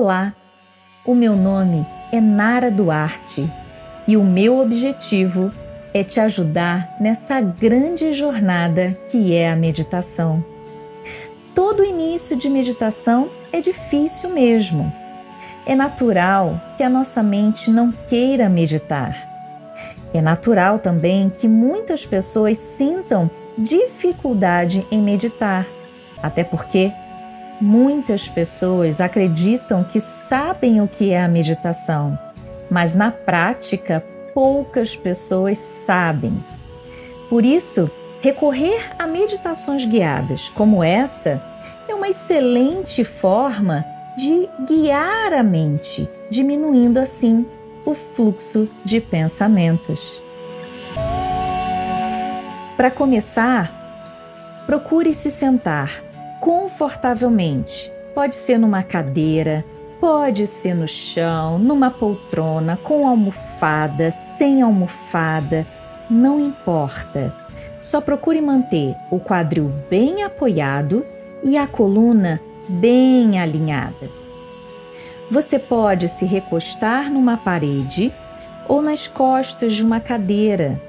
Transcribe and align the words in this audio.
Olá, 0.00 0.32
o 1.04 1.12
meu 1.12 1.34
nome 1.34 1.84
é 2.12 2.20
Nara 2.20 2.70
Duarte 2.70 3.52
e 4.06 4.16
o 4.16 4.22
meu 4.22 4.60
objetivo 4.60 5.50
é 5.92 6.04
te 6.04 6.20
ajudar 6.20 6.94
nessa 7.00 7.40
grande 7.40 8.12
jornada 8.12 8.96
que 9.10 9.34
é 9.34 9.50
a 9.50 9.56
meditação. 9.56 10.44
Todo 11.52 11.84
início 11.84 12.36
de 12.36 12.48
meditação 12.48 13.28
é 13.52 13.60
difícil 13.60 14.30
mesmo. 14.30 14.92
É 15.66 15.74
natural 15.74 16.62
que 16.76 16.84
a 16.84 16.88
nossa 16.88 17.20
mente 17.20 17.68
não 17.68 17.90
queira 17.90 18.48
meditar. 18.48 19.16
É 20.14 20.20
natural 20.20 20.78
também 20.78 21.28
que 21.28 21.48
muitas 21.48 22.06
pessoas 22.06 22.56
sintam 22.56 23.28
dificuldade 23.58 24.86
em 24.92 25.02
meditar, 25.02 25.66
até 26.22 26.44
porque 26.44 26.92
muitas 27.60 28.28
pessoas 28.28 29.00
acreditam 29.00 29.82
que 29.84 30.00
sabem 30.00 30.80
o 30.80 30.88
que 30.88 31.10
é 31.10 31.22
a 31.22 31.28
meditação, 31.28 32.18
mas 32.70 32.94
na 32.94 33.10
prática 33.10 34.04
poucas 34.34 34.96
pessoas 34.96 35.58
sabem. 35.58 36.44
Por 37.28 37.44
isso, 37.44 37.90
recorrer 38.20 38.92
a 38.98 39.06
meditações 39.06 39.84
guiadas 39.84 40.48
como 40.50 40.82
essa 40.82 41.42
é 41.88 41.94
uma 41.94 42.08
excelente 42.08 43.04
forma 43.04 43.84
de 44.16 44.48
guiar 44.66 45.32
a 45.32 45.42
mente, 45.42 46.08
diminuindo 46.30 46.98
assim 46.98 47.46
o 47.84 47.94
fluxo 47.94 48.68
de 48.84 49.00
pensamentos. 49.00 50.20
Para 52.76 52.90
começar, 52.90 54.64
procure 54.66 55.14
se 55.14 55.30
sentar 55.30 56.07
confortavelmente. 56.40 57.92
Pode 58.14 58.36
ser 58.36 58.58
numa 58.58 58.82
cadeira, 58.82 59.64
pode 60.00 60.46
ser 60.46 60.74
no 60.74 60.88
chão, 60.88 61.58
numa 61.58 61.90
poltrona, 61.90 62.76
com 62.76 63.06
almofada, 63.06 64.10
sem 64.10 64.62
almofada, 64.62 65.66
não 66.10 66.40
importa. 66.40 67.34
Só 67.80 68.00
procure 68.00 68.40
manter 68.40 68.96
o 69.10 69.20
quadril 69.20 69.72
bem 69.88 70.22
apoiado 70.22 71.04
e 71.44 71.56
a 71.56 71.66
coluna 71.66 72.40
bem 72.68 73.38
alinhada. 73.40 74.10
Você 75.30 75.58
pode 75.58 76.08
se 76.08 76.24
recostar 76.24 77.10
numa 77.10 77.36
parede 77.36 78.12
ou 78.66 78.82
nas 78.82 79.06
costas 79.06 79.74
de 79.74 79.84
uma 79.84 80.00
cadeira, 80.00 80.80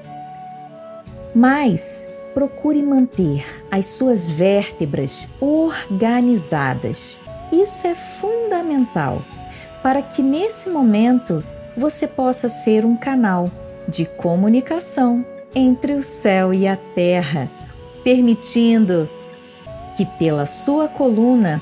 mas 1.34 2.06
procure 2.34 2.82
manter 2.82 3.44
as 3.70 3.86
suas 3.86 4.30
vértebras 4.30 5.28
organizadas. 5.40 7.20
Isso 7.52 7.86
é 7.86 7.94
fundamental 7.94 9.22
para 9.82 10.02
que 10.02 10.22
nesse 10.22 10.70
momento 10.70 11.44
você 11.76 12.06
possa 12.06 12.48
ser 12.48 12.84
um 12.84 12.96
canal 12.96 13.50
de 13.88 14.04
comunicação 14.04 15.24
entre 15.54 15.94
o 15.94 16.02
céu 16.02 16.54
e 16.54 16.66
a 16.66 16.76
terra, 16.94 17.50
permitindo 18.04 19.08
que 19.96 20.04
pela 20.04 20.46
sua 20.46 20.88
coluna 20.88 21.60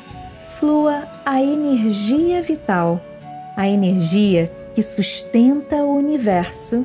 flua 0.58 1.08
a 1.24 1.42
energia 1.42 2.42
vital, 2.42 3.00
a 3.56 3.68
energia 3.68 4.52
que 4.74 4.82
sustenta 4.82 5.76
o 5.76 5.96
universo 5.96 6.84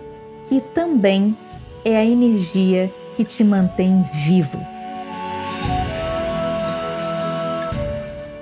e 0.50 0.62
também 0.74 1.38
é 1.84 1.98
a 1.98 2.06
energia 2.06 2.92
que 3.16 3.24
te 3.24 3.44
mantém 3.44 4.04
vivo. 4.14 4.60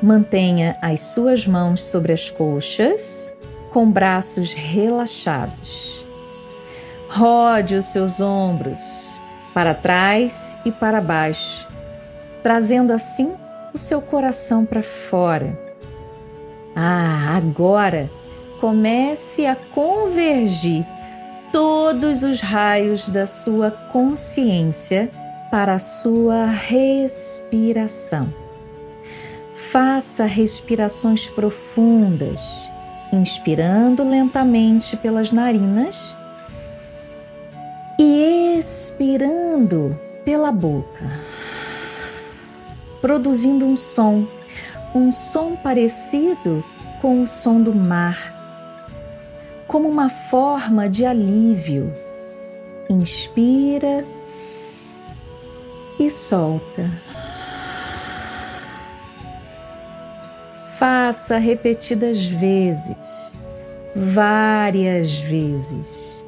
Mantenha 0.02 0.78
as 0.82 1.00
suas 1.00 1.46
mãos 1.46 1.82
sobre 1.82 2.12
as 2.12 2.30
coxas, 2.30 3.34
com 3.72 3.90
braços 3.90 4.54
relaxados. 4.54 6.06
Rode 7.08 7.76
os 7.76 7.86
seus 7.86 8.20
ombros 8.20 9.22
para 9.54 9.74
trás 9.74 10.58
e 10.66 10.72
para 10.72 11.02
baixo, 11.02 11.68
trazendo 12.42 12.92
assim 12.92 13.34
o 13.74 13.78
seu 13.78 14.02
coração 14.02 14.66
para 14.66 14.82
fora. 14.82 15.58
Ah, 16.76 17.36
agora 17.36 18.10
comece 18.60 19.46
a 19.46 19.56
convergir 19.56 20.86
todos 21.52 22.24
os 22.24 22.40
raios 22.42 23.10
da 23.10 23.28
sua 23.28 23.72
consciência 23.72 25.10
para 25.50 25.74
a 25.74 25.80
sua 25.80 26.46
respiração. 26.46 28.34
Faça 29.72 30.26
respirações 30.26 31.30
profundas, 31.30 32.42
inspirando 33.12 34.04
lentamente 34.04 34.98
pelas 34.98 35.32
narinas 35.32 36.16
e 37.98 38.58
expirando 38.58 39.98
pela 40.26 40.52
boca 40.52 41.32
produzindo 43.02 43.66
um 43.66 43.76
som, 43.76 44.28
um 44.94 45.12
som 45.12 45.56
parecido 45.56 46.64
com 47.02 47.24
o 47.24 47.28
som 47.28 47.60
do 47.60 47.74
mar, 47.74 48.41
como 49.72 49.88
uma 49.88 50.10
forma 50.10 50.90
de 50.90 51.06
alívio. 51.06 51.94
Inspira 52.90 54.04
e 55.98 56.12
solta. 56.12 56.92
Faça 60.78 61.38
repetidas 61.38 62.26
vezes, 62.26 63.34
várias 63.96 65.20
vezes, 65.20 66.26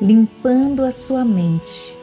limpando 0.00 0.84
a 0.84 0.92
sua 0.92 1.24
mente 1.24 1.96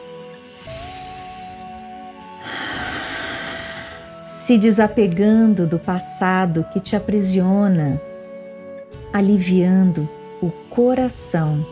se 4.28 4.58
desapegando 4.58 5.66
do 5.66 5.78
passado 5.78 6.66
que 6.70 6.78
te 6.78 6.94
aprisiona, 6.94 7.98
aliviando 9.10 10.06
coração. 10.74 11.64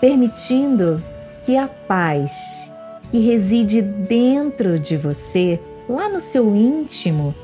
Permitindo 0.00 1.02
que 1.44 1.56
a 1.56 1.68
paz 1.68 2.70
que 3.10 3.18
reside 3.18 3.82
dentro 3.82 4.78
de 4.78 4.96
você, 4.96 5.60
lá 5.88 6.08
no 6.08 6.20
seu 6.20 6.54
íntimo, 6.56 7.34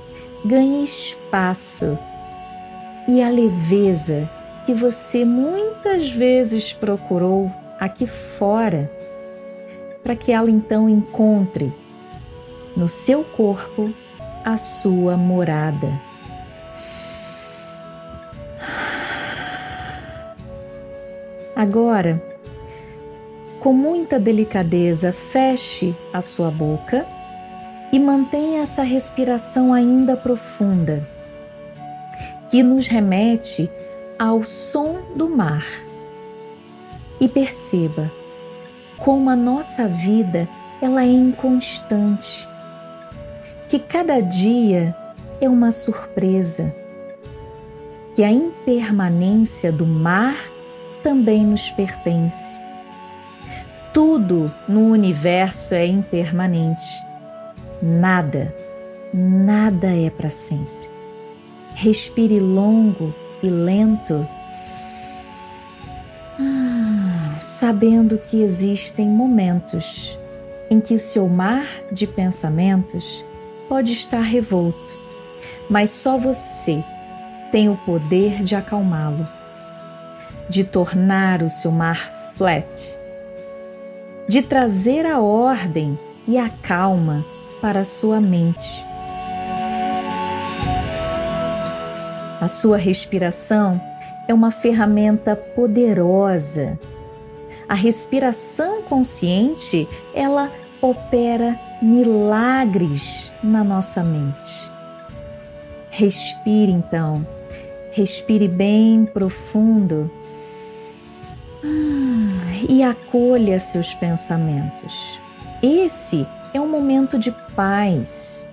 ganhe 0.45 0.85
espaço 0.85 1.99
e 3.07 3.23
a 3.23 3.29
leveza 3.29 4.29
que 4.67 4.75
você 4.75 5.25
muitas 5.25 6.11
vezes 6.11 6.73
procurou 6.73 7.51
aqui 7.81 8.07
fora 8.07 8.91
para 10.03 10.15
que 10.15 10.33
ela 10.33 10.51
então 10.51 10.89
encontre 10.89 11.73
no 12.77 12.89
seu 12.89 13.25
corpo 13.25 13.93
a 14.45 14.57
sua 14.57 15.17
morada. 15.17 16.08
Agora, 21.59 22.23
com 23.59 23.73
muita 23.73 24.17
delicadeza, 24.17 25.13
feche 25.13 25.93
a 26.13 26.23
sua 26.23 26.53
boca 26.53 27.05
e 27.91 27.99
mantenha 27.99 28.63
essa 28.63 28.85
respiração 28.85 29.75
ainda 29.75 30.17
profunda, 30.17 31.05
que 32.49 32.63
nos 32.63 32.87
remete 32.87 33.69
ao 34.17 34.45
som 34.45 34.99
do 35.17 35.29
mar. 35.29 35.67
E 37.21 37.27
perceba 37.27 38.09
como 38.97 39.29
a 39.29 39.35
nossa 39.35 39.89
vida 39.89 40.49
ela 40.81 41.03
é 41.03 41.11
inconstante, 41.11 42.49
que 43.69 43.81
cada 43.81 44.21
dia 44.21 44.95
é 45.41 45.49
uma 45.49 45.73
surpresa, 45.73 46.73
que 48.15 48.23
a 48.23 48.31
impermanência 48.31 49.73
do 49.73 49.85
mar 49.85 50.37
também 51.03 51.47
nos 51.47 51.71
pertence. 51.71 52.59
Tudo 53.93 54.53
no 54.69 54.91
universo 54.91 55.75
é 55.75 55.87
impermanente. 55.87 57.03
Nada, 57.83 58.55
nada 59.13 59.89
é 59.89 60.11
para 60.11 60.31
sempre. 60.31 60.89
Respire 61.75 62.41
longo 62.41 63.15
e 63.43 63.49
lento 63.49 64.27
sabendo 67.59 68.19
que 68.19 68.41
existem 68.41 69.09
momentos 69.09 70.17
em 70.71 70.81
que 70.81 70.97
seu 70.99 71.29
mar 71.29 71.67
de 71.91 72.07
pensamentos 72.07 73.25
pode 73.69 73.93
estar 73.93 74.21
revolto, 74.21 74.99
mas 75.69 75.91
só 75.91 76.17
você 76.17 76.85
tem 77.51 77.69
o 77.69 77.77
poder 77.79 78.45
de 78.45 78.55
acalmá-lo, 78.55 79.27
de 80.49 80.65
tornar 80.65 81.43
o 81.43 81.51
seu 81.51 81.71
mar 81.71 82.33
flat, 82.37 82.97
de 84.29 84.43
trazer 84.43 85.05
a 85.05 85.21
ordem 85.21 85.99
e 86.27 86.39
a 86.39 86.49
calma 86.49 87.25
para 87.61 87.81
a 87.81 87.85
sua 87.85 88.21
mente. 88.21 88.87
A 92.41 92.49
sua 92.49 92.77
respiração 92.77 93.81
é 94.29 94.33
uma 94.33 94.51
ferramenta 94.51 95.35
poderosa. 95.35 96.79
A 97.69 97.75
respiração 97.75 98.83
consciente, 98.83 99.89
ela 100.15 100.51
opera 100.81 101.59
milagres 101.83 103.33
na 103.43 103.65
nossa 103.65 104.05
mente. 104.05 104.71
Respire 105.91 106.71
então, 106.71 107.27
respire 107.91 108.47
bem 108.47 109.05
profundo 109.05 110.11
e 112.69 112.83
acolha 112.83 113.59
seus 113.59 113.95
pensamentos. 113.95 115.19
Esse 115.63 116.27
é 116.53 116.61
um 116.61 116.69
momento 116.69 117.19
de 117.19 117.33
paz. 117.57 118.47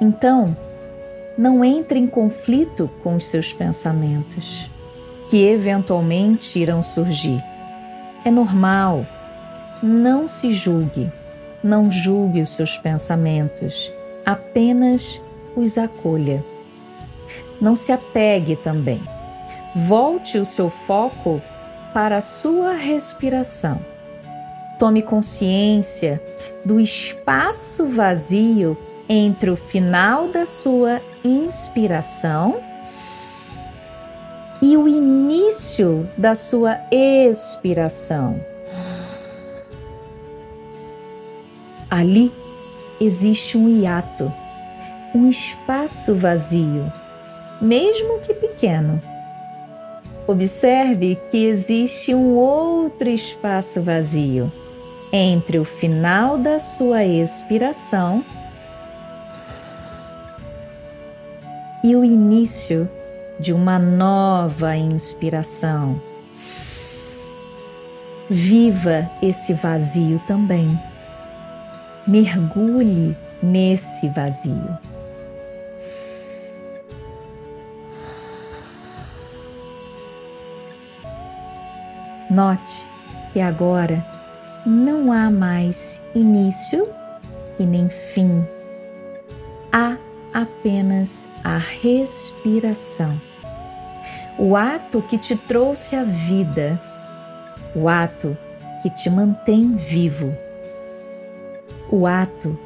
Então, 0.00 0.56
não 1.36 1.64
entre 1.64 1.98
em 1.98 2.06
conflito 2.06 2.90
com 3.02 3.16
os 3.16 3.26
seus 3.26 3.52
pensamentos, 3.52 4.68
que 5.28 5.44
eventualmente 5.44 6.58
irão 6.58 6.82
surgir. 6.82 7.42
É 8.24 8.30
normal. 8.30 9.06
Não 9.82 10.28
se 10.28 10.52
julgue. 10.52 11.10
Não 11.62 11.90
julgue 11.90 12.40
os 12.40 12.50
seus 12.50 12.78
pensamentos. 12.78 13.92
Apenas 14.24 15.20
os 15.54 15.78
acolha. 15.78 16.44
Não 17.60 17.76
se 17.76 17.92
apegue 17.92 18.56
também. 18.56 19.00
Volte 19.74 20.38
o 20.38 20.44
seu 20.44 20.68
foco 20.68 21.40
para 21.92 22.18
a 22.18 22.20
sua 22.20 22.72
respiração. 22.72 23.80
Tome 24.78 25.02
consciência 25.02 26.22
do 26.64 26.80
espaço 26.80 27.86
vazio 27.88 28.76
entre 29.08 29.50
o 29.50 29.56
final 29.56 30.28
da 30.28 30.46
sua 30.46 31.02
inspiração 31.24 32.60
e 34.62 34.76
o 34.76 34.86
início 34.88 36.08
da 36.16 36.34
sua 36.34 36.78
expiração. 36.90 38.40
Ali 41.90 42.32
existe 43.00 43.58
um 43.58 43.68
hiato, 43.68 44.32
um 45.14 45.28
espaço 45.28 46.14
vazio, 46.14 46.90
mesmo 47.60 48.20
que 48.20 48.32
pequeno 48.32 49.00
Observe 50.30 51.18
que 51.28 51.44
existe 51.44 52.14
um 52.14 52.36
outro 52.36 53.08
espaço 53.08 53.82
vazio 53.82 54.52
entre 55.12 55.58
o 55.58 55.64
final 55.64 56.38
da 56.38 56.60
sua 56.60 57.04
expiração 57.04 58.24
e 61.82 61.96
o 61.96 62.04
início 62.04 62.88
de 63.40 63.52
uma 63.52 63.76
nova 63.76 64.76
inspiração. 64.76 66.00
Viva 68.30 69.10
esse 69.20 69.52
vazio 69.54 70.22
também. 70.28 70.80
Mergulhe 72.06 73.16
nesse 73.42 74.08
vazio. 74.10 74.78
Note 82.30 82.88
que 83.32 83.40
agora 83.40 84.06
não 84.64 85.12
há 85.12 85.28
mais 85.32 86.00
início 86.14 86.88
e 87.58 87.64
nem 87.64 87.88
fim. 87.88 88.46
Há 89.72 89.96
apenas 90.32 91.28
a 91.42 91.58
respiração. 91.58 93.20
O 94.38 94.54
ato 94.54 95.02
que 95.02 95.18
te 95.18 95.36
trouxe 95.36 95.96
a 95.96 96.04
vida, 96.04 96.80
o 97.74 97.88
ato 97.88 98.38
que 98.82 98.90
te 98.90 99.10
mantém 99.10 99.74
vivo, 99.74 100.32
o 101.90 102.06
ato 102.06 102.56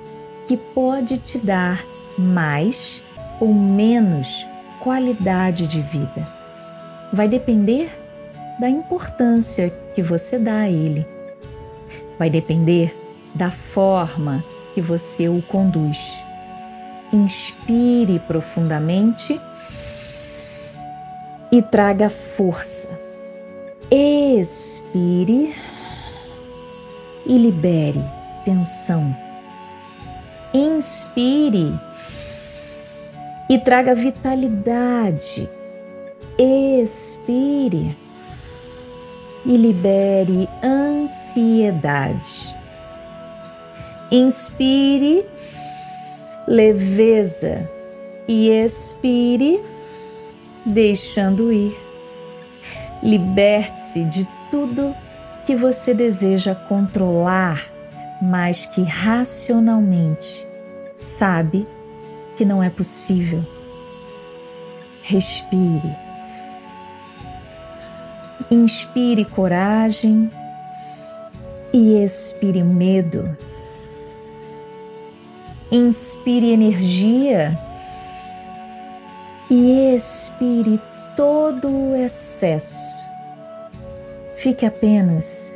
que 0.47 0.59
pode 0.59 1.17
te 1.17 1.39
dar 1.39 1.83
mais 2.19 3.03
ou 3.41 3.55
menos 3.55 4.47
qualidade 4.81 5.67
de 5.67 5.81
vida. 5.81 6.29
Vai 7.11 7.29
depender 7.29 8.04
da 8.59 8.69
importância 8.69 9.71
que 9.95 10.03
você 10.03 10.39
dá 10.39 10.61
a 10.61 10.71
ele. 10.71 11.07
Vai 12.19 12.31
depender 12.31 12.95
da 13.35 13.51
forma 13.51 14.45
que 14.75 14.81
você 14.81 15.29
o 15.29 15.43
conduz. 15.43 15.99
Inspire 17.13 18.19
profundamente 18.21 19.41
e 21.51 21.63
traga 21.63 22.11
força. 22.11 22.89
Expire 23.91 25.55
e 27.27 27.39
libere 27.39 28.03
tensão. 28.45 29.15
Inspire 30.53 31.79
e 33.49 33.59
traga 33.59 33.95
vitalidade. 33.95 35.49
Expire 36.39 38.04
e 39.47 39.57
libere 39.57 40.49
ansiedade. 40.63 42.55
Inspire 44.11 45.27
leveza 46.47 47.69
e 48.29 48.49
expire 48.51 49.61
deixando 50.65 51.53
ir. 51.53 51.77
Liberte-se 53.03 54.05
de 54.05 54.27
tudo 54.51 54.95
que 55.47 55.55
você 55.55 55.93
deseja 55.93 56.55
controlar, 56.55 57.71
mas 58.21 58.65
que 58.67 58.83
racionalmente 58.83 60.47
sabe 60.97 61.67
que 62.37 62.45
não 62.45 62.63
é 62.63 62.71
possível. 62.71 63.45
Respire 65.03 66.04
Inspire 68.51 69.25
coragem 69.25 70.29
e 71.73 72.05
expire 72.05 72.63
medo. 72.63 73.37
Inspire 75.73 76.53
energia 76.53 77.59
e 79.51 79.95
expire 79.95 80.81
todo 81.17 81.69
o 81.69 81.97
excesso. 81.97 83.03
Fique 84.37 84.67
apenas 84.67 85.53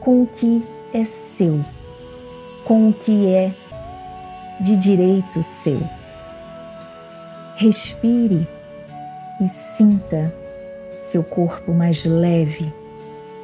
com 0.00 0.22
o 0.22 0.26
que 0.26 0.62
é 0.94 1.04
seu, 1.04 1.60
com 2.64 2.88
o 2.88 2.92
que 2.92 3.28
é 3.28 3.52
de 4.60 4.76
direito 4.76 5.42
seu. 5.42 5.82
Respire 7.56 8.46
e 9.40 9.48
sinta 9.48 10.41
seu 11.12 11.22
corpo 11.22 11.74
mais 11.74 12.06
leve 12.06 12.72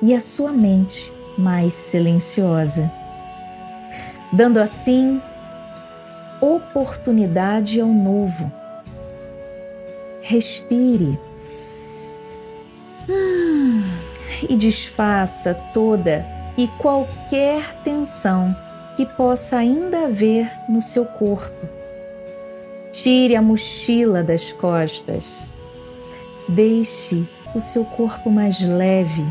e 0.01 0.15
a 0.15 0.21
sua 0.21 0.51
mente 0.53 1.13
mais 1.37 1.75
silenciosa, 1.75 2.91
dando 4.33 4.59
assim 4.59 5.21
oportunidade 6.41 7.79
ao 7.79 7.89
novo. 7.89 8.51
Respire 10.23 11.19
e 14.49 14.57
desfaça 14.57 15.53
toda 15.75 16.25
e 16.57 16.67
qualquer 16.79 17.83
tensão 17.83 18.57
que 18.97 19.05
possa 19.05 19.59
ainda 19.59 20.07
haver 20.07 20.51
no 20.69 20.81
seu 20.81 21.05
corpo. 21.05 21.69
Tire 22.93 23.37
a 23.37 23.43
mochila 23.43 24.23
das 24.23 24.53
costas. 24.53 25.53
Deixe 26.49 27.29
o 27.55 27.61
seu 27.61 27.85
corpo 27.85 28.31
mais 28.31 28.61
leve 28.61 29.25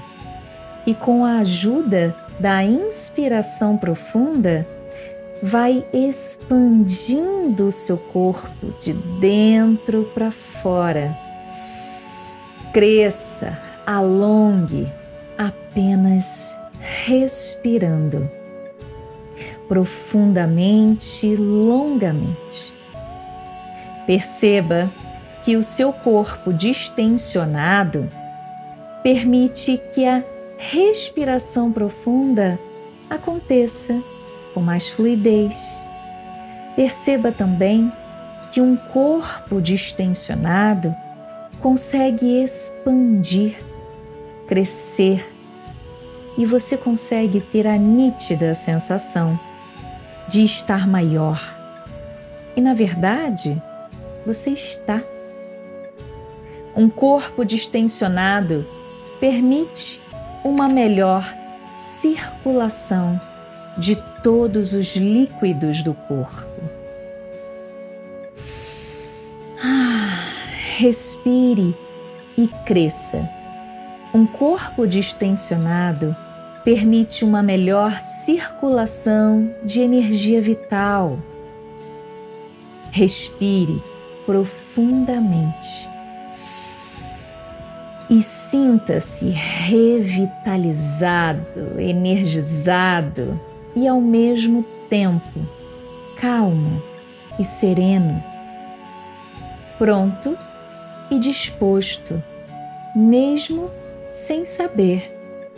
e, 0.85 0.93
com 0.93 1.23
a 1.23 1.39
ajuda 1.39 2.15
da 2.39 2.63
inspiração 2.63 3.77
profunda, 3.77 4.65
vai 5.41 5.85
expandindo 5.93 7.67
o 7.67 7.71
seu 7.71 7.97
corpo 7.97 8.73
de 8.79 8.93
dentro 8.93 10.03
para 10.13 10.31
fora. 10.31 11.17
Cresça, 12.73 13.57
alongue, 13.85 14.91
apenas 15.37 16.55
respirando 16.79 18.29
profundamente, 19.67 21.35
longamente. 21.35 22.73
Perceba 24.05 24.91
que 25.47 25.55
o 25.55 25.63
seu 25.63 25.93
corpo 25.93 26.51
distensionado 26.51 28.09
permite 29.01 29.81
que 29.95 30.05
a 30.05 30.21
respiração 30.57 31.71
profunda 31.71 32.59
aconteça 33.09 34.03
com 34.53 34.59
mais 34.59 34.89
fluidez. 34.89 35.55
Perceba 36.75 37.31
também 37.31 37.89
que 38.51 38.59
um 38.59 38.75
corpo 38.75 39.61
distensionado 39.61 40.93
consegue 41.61 42.43
expandir, 42.43 43.55
crescer 44.49 45.33
e 46.37 46.45
você 46.45 46.75
consegue 46.75 47.39
ter 47.39 47.65
a 47.65 47.77
nítida 47.77 48.53
sensação 48.53 49.39
de 50.27 50.43
estar 50.43 50.85
maior. 50.85 51.41
E 52.53 52.59
na 52.59 52.73
verdade, 52.73 53.63
você 54.25 54.49
está. 54.49 55.01
Um 56.77 56.89
corpo 56.89 57.43
distensionado 57.43 58.63
permite 59.19 59.99
uma 60.43 60.69
melhor 60.69 61.27
circulação 61.75 63.19
de 63.79 63.95
todos 64.21 64.73
os 64.73 64.95
líquidos 64.95 65.81
do 65.81 65.95
corpo. 65.95 66.61
Ah, 69.59 70.29
respire 70.77 71.75
e 72.37 72.47
cresça. 72.63 73.27
Um 74.13 74.27
corpo 74.27 74.85
distensionado 74.85 76.15
permite 76.63 77.25
uma 77.25 77.41
melhor 77.41 77.91
circulação 78.03 79.51
de 79.63 79.81
energia 79.81 80.39
vital. 80.39 81.17
Respire 82.91 83.81
profundamente 84.27 85.96
e 88.09 88.21
sinta-se 88.21 89.29
revitalizado, 89.29 91.79
energizado 91.79 93.39
e 93.75 93.87
ao 93.87 93.99
mesmo 93.99 94.63
tempo 94.89 95.39
calmo 96.17 96.81
e 97.37 97.45
sereno, 97.45 98.23
pronto 99.77 100.37
e 101.11 101.19
disposto, 101.19 102.21
mesmo 102.95 103.69
sem 104.13 104.45
saber 104.45 105.11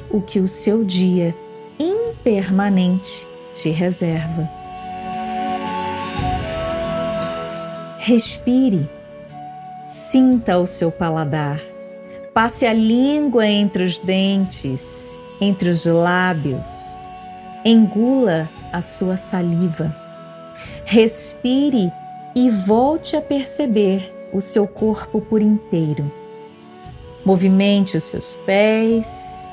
o 0.09 0.21
que 0.21 0.39
o 0.39 0.47
seu 0.47 0.83
dia 0.83 1.33
impermanente 1.79 3.27
te 3.55 3.69
reserva. 3.69 4.49
Respire, 7.99 8.89
sinta 9.87 10.57
o 10.57 10.65
seu 10.65 10.91
paladar, 10.91 11.61
passe 12.39 12.65
a 12.65 12.72
língua 12.72 13.46
entre 13.46 13.84
os 13.84 14.00
dentes, 14.00 15.19
entre 15.41 15.72
os 15.72 15.84
lábios, 15.84 16.67
engula 17.65 18.50
a 18.72 18.81
sua 18.81 19.17
saliva. 19.17 19.93
Respire 20.86 21.91
e 22.34 22.50
volte 22.50 23.17
a 23.17 23.22
perceber 23.22 24.10
o 24.31 24.39
seu 24.39 24.65
corpo 24.65 25.19
por 25.19 25.41
inteiro. 25.41 26.10
Movimente 27.25 27.98
os 27.98 28.05
seus 28.05 28.36
pés, 28.46 29.50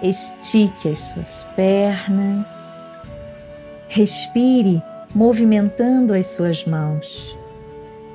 Estique 0.00 0.90
as 0.90 0.98
suas 1.00 1.44
pernas. 1.56 2.48
Respire 3.88 4.80
movimentando 5.12 6.14
as 6.14 6.26
suas 6.26 6.64
mãos. 6.64 7.36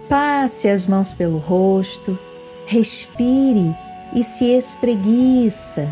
Passe 0.08 0.70
as 0.70 0.86
mãos 0.86 1.12
pelo 1.12 1.40
rosto. 1.40 2.18
Respire 2.66 3.76
e 4.14 4.24
se 4.24 4.46
espreguiça. 4.46 5.88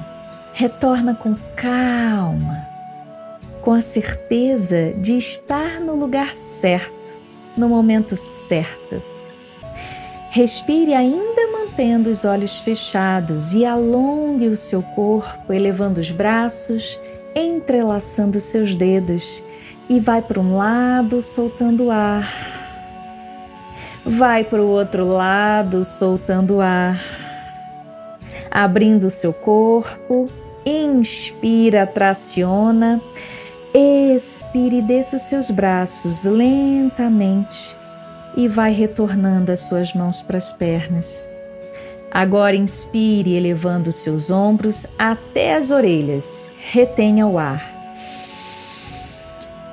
Retorna 0.53 1.15
com 1.15 1.35
calma, 1.55 2.67
com 3.61 3.71
a 3.71 3.81
certeza 3.81 4.93
de 4.97 5.17
estar 5.17 5.79
no 5.79 5.95
lugar 5.95 6.35
certo, 6.35 7.17
no 7.55 7.69
momento 7.69 8.15
certo. 8.15 9.01
Respire 10.29 10.93
ainda 10.93 11.51
mantendo 11.51 12.09
os 12.09 12.23
olhos 12.25 12.57
fechados 12.59 13.53
e 13.53 13.65
alongue 13.65 14.47
o 14.47 14.57
seu 14.57 14.81
corpo, 14.81 15.51
elevando 15.51 15.99
os 15.99 16.11
braços, 16.11 16.99
entrelaçando 17.35 18.39
seus 18.39 18.75
dedos 18.75 19.43
e 19.89 19.99
vai 19.99 20.21
para 20.21 20.39
um 20.39 20.55
lado, 20.55 21.21
soltando 21.21 21.91
ar. 21.91 22.25
Vai 24.05 24.43
para 24.43 24.61
o 24.61 24.67
outro 24.67 25.05
lado, 25.05 25.83
soltando 25.83 26.61
ar. 26.61 27.20
Abrindo 28.51 29.09
seu 29.09 29.31
corpo, 29.31 30.29
inspira, 30.65 31.87
traciona. 31.87 33.01
Expire, 33.73 34.81
desça 34.81 35.15
os 35.15 35.23
seus 35.23 35.49
braços 35.49 36.25
lentamente 36.25 37.75
e 38.35 38.47
vai 38.47 38.71
retornando 38.71 39.51
as 39.51 39.61
suas 39.61 39.93
mãos 39.93 40.21
para 40.21 40.37
as 40.37 40.51
pernas. 40.51 41.27
Agora 42.11 42.57
inspire, 42.57 43.35
elevando 43.35 43.89
seus 43.91 44.29
ombros 44.29 44.85
até 44.99 45.55
as 45.55 45.71
orelhas. 45.71 46.51
Retenha 46.59 47.25
o 47.25 47.39
ar. 47.39 47.79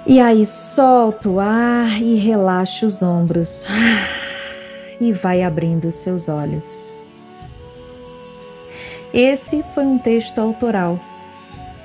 E 0.07 0.21
aí 0.21 0.47
solta 0.47 1.29
o 1.29 1.41
ar 1.41 2.01
e 2.01 2.15
relaxa 2.17 2.87
os 2.87 3.03
ombros. 3.03 3.65
E 5.01 5.13
vai 5.13 5.45
abrindo 5.45 5.93
seus 5.93 6.29
olhos. 6.29 6.98
Esse 9.13 9.65
foi 9.75 9.85
um 9.85 9.99
texto 9.99 10.39
autoral. 10.39 10.99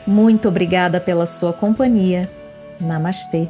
Muito 0.06 0.48
obrigada 0.48 1.00
pela 1.00 1.25
sua 1.25 1.53
companhia. 1.53 2.30
Namastê. 2.80 3.48